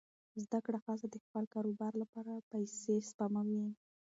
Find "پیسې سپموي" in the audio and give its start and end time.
2.51-3.65